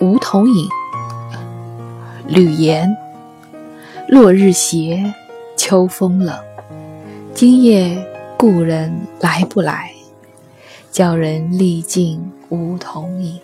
[0.00, 0.66] 梧桐影，
[2.26, 2.96] 吕岩。
[4.08, 5.12] 落日斜，
[5.58, 6.34] 秋风冷。
[7.34, 8.02] 今夜
[8.38, 9.92] 故人来不来？
[10.90, 13.38] 叫人历尽梧桐影。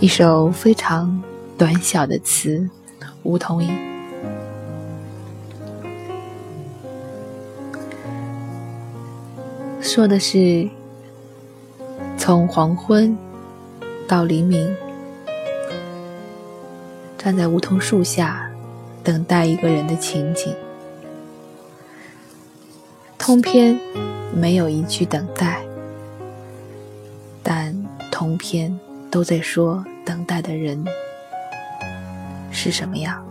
[0.00, 1.22] 一首非常
[1.58, 2.70] 短小的词，
[3.22, 3.68] 《梧桐影》，
[9.82, 10.66] 说的是
[12.16, 13.14] 从黄昏
[14.08, 14.74] 到黎明，
[17.18, 18.50] 站在梧桐树下。
[19.02, 20.50] 等待一个人的情景，
[23.18, 23.78] 通篇
[24.32, 25.60] 没有一句等待，
[27.42, 27.76] 但
[28.10, 30.82] 通篇都在说等待的人
[32.50, 33.22] 是什么样。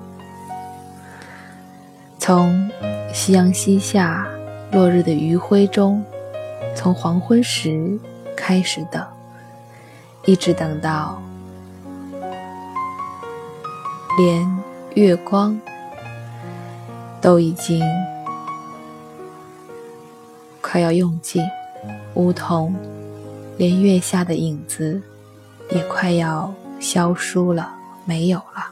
[2.20, 2.70] 从
[3.12, 4.28] 夕阳西下，
[4.72, 6.06] 落日的余晖中，
[6.76, 7.98] 从黄昏时
[8.38, 9.03] 开始等，
[10.26, 11.22] 一直等到
[14.18, 14.64] 连。
[14.96, 15.60] 月光
[17.20, 17.82] 都已经
[20.62, 21.44] 快要用尽，
[22.14, 22.76] 梧桐
[23.58, 25.02] 连月下的影子
[25.72, 27.74] 也快要消疏了，
[28.06, 28.70] 没有了。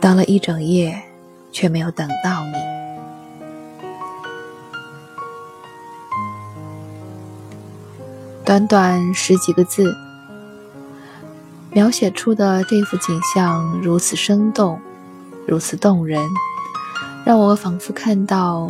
[0.00, 1.02] 等了一整夜，
[1.50, 2.52] 却没有等到你。
[8.44, 9.96] 短短十几个字。
[11.72, 14.78] 描写出的这幅景象如此生动，
[15.46, 16.22] 如此动人，
[17.24, 18.66] 让我仿佛看到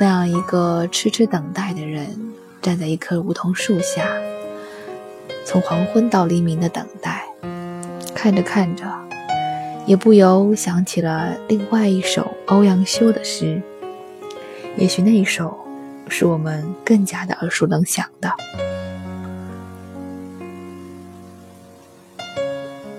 [0.00, 4.08] 那样一个痴痴等待的人，站在一棵梧桐树下，
[5.44, 7.22] 从黄昏到黎明的等待。
[8.14, 8.84] 看着看着，
[9.84, 13.60] 也不由想起了另外一首欧阳修的诗，
[14.78, 15.56] 也许那一首
[16.08, 18.32] 是我们更加的耳熟能详的。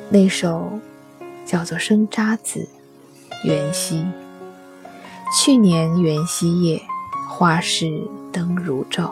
[0.10, 0.80] 那首
[1.46, 2.68] 叫做《生查子·
[3.48, 3.98] 元夕》。
[5.36, 6.82] 去年元夕夜，
[7.28, 9.12] 花市灯如昼。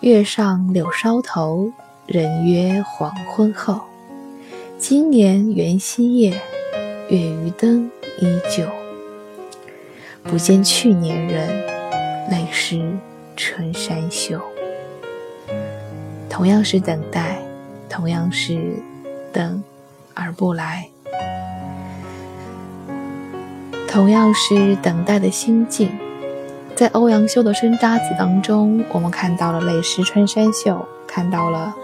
[0.00, 1.70] 月上柳梢头，
[2.06, 3.82] 人约黄昏后。
[4.78, 6.40] 今年元夕夜，
[7.08, 8.81] 月余灯依旧。
[10.24, 11.48] 不见去年人，
[12.30, 12.96] 泪湿
[13.36, 14.40] 春衫袖。
[16.28, 17.38] 同样是等待。
[17.94, 18.82] 同样是
[19.34, 19.62] 等
[20.14, 20.88] 而不来，
[23.86, 25.90] 同样是等待的心境。
[26.74, 31.74] 在欧阳修的《生查子》当中，我们看到了泪湿春衫袖，看到了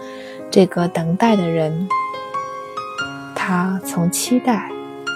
[0.49, 1.87] 这个等待的人，
[3.35, 4.71] 他从期待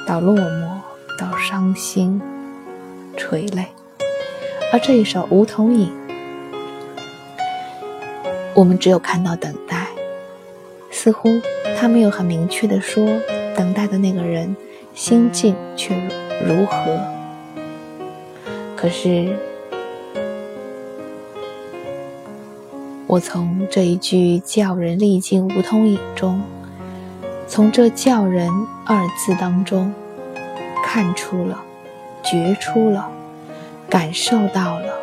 [0.07, 0.67] 到落寞，
[1.19, 2.21] 到伤心
[3.17, 3.67] 垂泪。
[4.71, 5.87] 而这一首《梧桐影》，
[8.53, 9.87] 我们只有看到等待。
[10.89, 11.27] 似乎
[11.77, 13.05] 他没有很明确的说，
[13.57, 14.55] 等待的那个人
[14.93, 15.95] 心境却
[16.45, 16.99] 如何。
[18.75, 19.35] 可是，
[23.07, 26.41] 我从这一句“叫人历尽梧桐影”中，
[27.47, 28.49] 从这“叫人”
[28.85, 29.93] 二字当中，
[30.85, 31.63] 看出了、
[32.23, 33.11] 觉出了、
[33.89, 34.95] 感受到了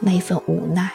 [0.00, 0.90] 那份无奈。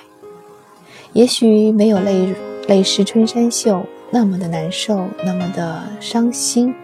[1.14, 2.36] 也许没有泪。
[2.68, 6.76] 泪湿春衫袖，那么的难受，那么的伤心。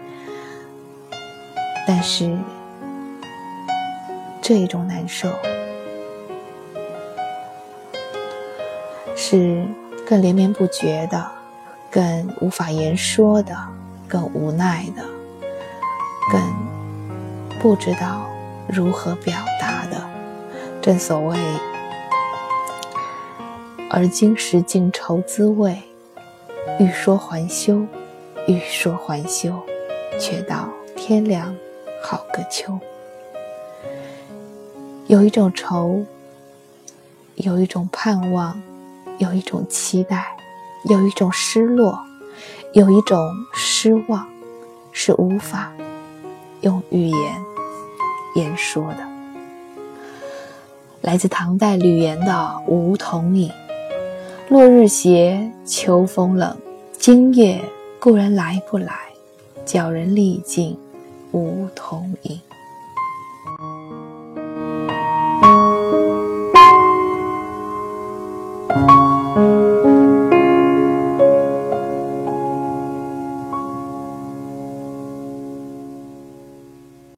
[1.86, 2.34] 但是，
[4.40, 5.28] 这种难受
[9.14, 9.62] 是
[10.08, 11.30] 更连绵不绝的，
[11.90, 13.54] 更无法言说的，
[14.08, 15.02] 更无奈的，
[16.32, 16.40] 更
[17.64, 18.28] 不知道
[18.68, 20.06] 如何表达的。
[20.82, 21.38] 正所谓。
[23.88, 25.82] 而今识尽愁滋味，
[26.78, 27.86] 欲说还休，
[28.46, 29.58] 欲说还休，
[30.20, 31.56] 却道天凉
[32.02, 32.78] 好个秋。
[35.06, 36.04] 有一种愁，
[37.36, 38.60] 有一种盼望，
[39.16, 40.36] 有一种期待，
[40.90, 41.98] 有一种失落，
[42.74, 43.18] 有一种
[43.54, 44.28] 失望，
[44.92, 45.72] 是无法
[46.60, 47.44] 用语言
[48.34, 48.98] 言说的。
[51.00, 52.32] 来自唐代吕岩的
[52.66, 53.48] 《梧桐影》。
[54.48, 56.56] 落日斜，秋风冷。
[56.98, 57.60] 今夜
[57.98, 58.92] 故人来不来？
[59.64, 60.78] 叫人历尽
[61.32, 62.40] 梧桐影。